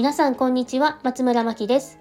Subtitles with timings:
[0.00, 1.98] 皆さんこんにちは松村真希です。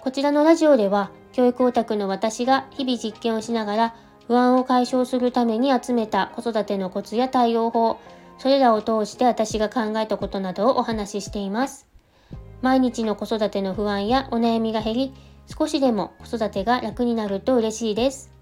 [0.00, 3.94] こちらのラジオでは教育オタクの私が日々実験をしながら
[4.26, 8.00] 不安を解消するために集めた子育てのコツや対応法
[8.38, 11.86] それらを通して私が考えたことなどをお話ししています。
[12.62, 15.14] 毎日の子育ての不安やお悩みが減り
[15.46, 18.32] 少しでも子育てが楽になると嬉しいです、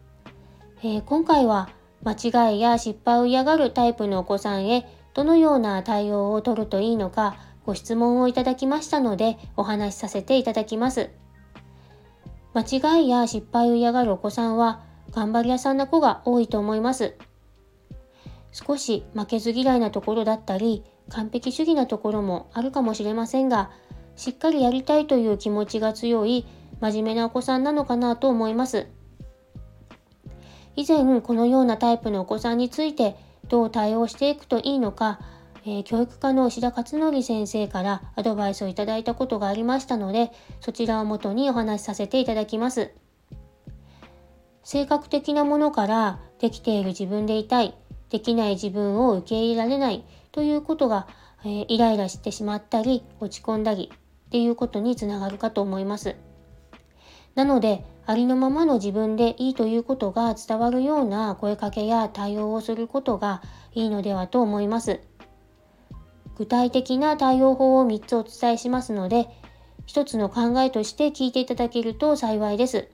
[0.84, 1.68] えー、今回は
[2.04, 11.10] 間違いや失敗を嫌がるタイプのお子さんへどのような対応をとるといいのかご質問をいただきましたのでお話しさせていただきます。
[12.52, 17.16] 間違いや失敗を嫌がるお子さんは頑張り屋さんな子が多いと思います。
[18.50, 23.70] 少し負けず嫌いなところだったり完璧主義なところもあるかもしれませんが
[24.16, 26.46] しっかりやりたいという気持ちが強い
[26.80, 28.88] 真面目なお子さんなのかなと思います。
[30.74, 33.14] 以前このようなタイプのお子さんについて
[33.46, 35.20] どう対応していくといいのか
[35.64, 42.92] えー、教育科の石田勝則先生からアドバイスをいただいたことがありましたので、そちらをもとにお話しさせていただきます。
[44.62, 47.74] 性格的なものからできている自分でいたい、
[48.08, 51.08] できない自分を受け入れられないということが、
[51.44, 56.16] えー、イライラしてしまったり、落ち込んだりっていうことにつながるかと思います。
[57.34, 65.00] なので、ありのままの自分でいいということが伝わるような声かけや対応をすることがいいのではと思います。
[66.40, 69.28] 具体的な対応法を3つお伝えしますので、
[69.86, 72.88] 1つの考えとして聞いていただけると幸いです。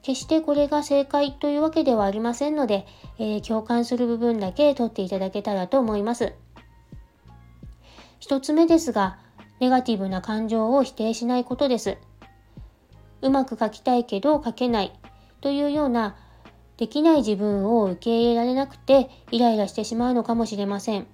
[0.00, 2.86] 決してこれが正解というわけではありませんので、
[3.18, 6.32] えー、共感する部分だけ取っていただけたらと思います。
[8.20, 9.18] 1つ目ですが、
[9.60, 11.98] ネガティブな感情を否定しないことです。
[13.20, 14.98] うまく書きたいけど書けない
[15.42, 16.16] というような
[16.78, 21.06] できない自分を受け入れられなくてイライラしてしまうのかもしれません。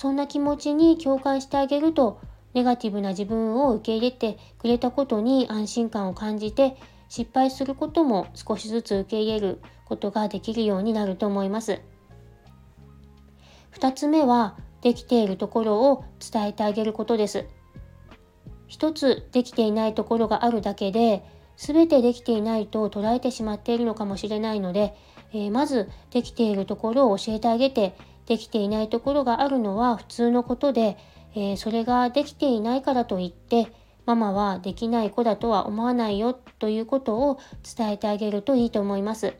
[0.00, 2.22] そんな気持ちに共感してあげると
[2.54, 6.78] ネガティブな自分を受け入れてくれたことに安心感を感じて
[7.10, 11.82] 失敗することも少しずつ受け入れることができるようになると思います。
[13.74, 17.44] 2つ目はできているところを伝えてあげることです。
[18.68, 21.26] 一つできていないところがあるだけで
[21.58, 24.94] 全てできていないと捉えてしまっているのかもしれないので、
[25.34, 27.94] えー、まずできているところを教えてあげて
[28.30, 30.96] できていないところがあるのは普通のことで、
[31.34, 33.72] えー、それができていないからといって
[34.06, 37.40] ママはできない子だとは思わないよということを
[37.76, 39.34] 伝えてあげるといいと思います。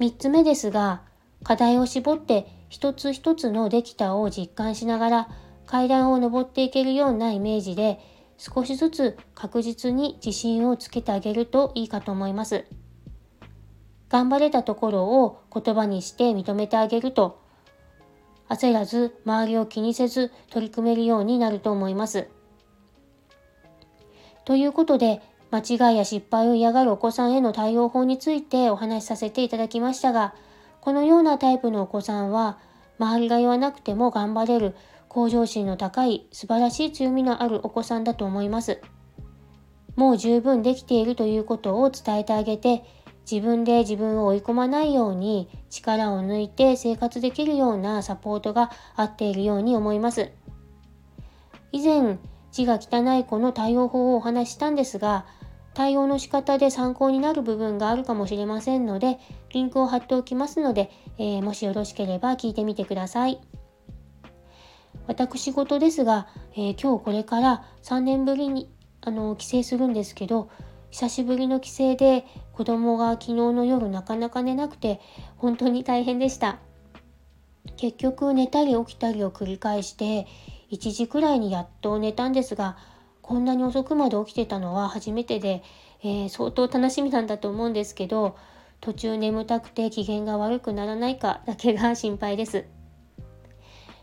[0.00, 1.02] 3つ目ですが
[1.44, 5.28] 課題を絞って一つ一つのできたを実感しながら
[5.66, 8.00] 階段を上っていけるようなイメージで
[8.36, 12.64] 少しずつ確実に自信をつけてあげるといいかと思います。
[14.10, 17.40] 頑張れたところを言葉にして認めてあげると
[18.48, 22.28] 焦らず周りを気にせず取り組めるようになると思います。
[24.44, 25.22] ということで
[25.52, 30.34] 間違いや失敗を嫌がるお子さんへの対応法についてお話しさせていただきましたが
[30.80, 32.58] このようなタイプのお子さんは
[32.98, 34.74] 周りが言わなくても頑張れる
[35.08, 38.80] 向上心の高い素晴らしい強みのあるお子さんだと思います。
[39.96, 42.84] もう十分できているということを伝えてあげて
[43.30, 50.32] 自分で自分を追い込まないように力を抜いて生活できるようなサポートが合っているように思います。
[51.72, 52.18] 以前、
[52.50, 55.26] 字が汚い子の対応法をお話ししたんですが、
[55.74, 59.18] 対応の仕方で参考になる部分があるかもしれませんので、
[59.50, 63.40] リンクを貼っておきますので、えー、もしよろしければ聞いてみてください。
[65.06, 68.68] 私事ですが、えー、今日これから3年ぶりに
[69.00, 70.50] あの帰省するんですけど、
[70.90, 72.24] 久しぶりの帰省で
[72.60, 75.00] 子供が昨日の夜なかなか寝なくて
[75.38, 76.58] 本当に大変でした。
[77.78, 80.26] 結局寝たり起きたりを繰り返して
[80.70, 82.76] 1時くらいにやっと寝たんですが
[83.22, 85.62] こんなに遅くまで起きてたのは初めてで、
[86.02, 88.36] えー、相当楽しみなんだと思うんですけど
[88.82, 92.66] 途中眠たくて機嫌が悪くならないかだけが心配です。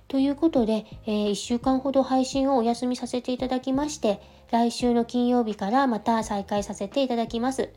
[0.07, 4.19] ということで、えー、1週間ほど配信をお休みさせていただきまして
[4.50, 7.69] 来週の金曜日からまた再開させていただきます。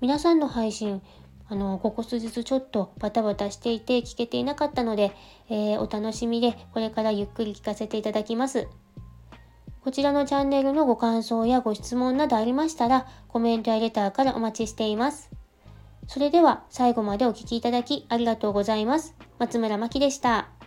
[0.00, 1.02] 皆さんの配信、
[1.48, 5.12] あの、ここ数日ちょっとバタバタしていて聞けていなかったので、
[5.48, 8.68] えー、お楽しみでこれからゆっくり聞かせていただきます。
[9.82, 15.30] こちらのチャンネルのご感想やご質問などありましたら、コメントやレターからお待ちしています。
[16.06, 19.16] それでは最後までお聴きいただきありがとうございます。
[19.38, 20.57] 松村真希でした。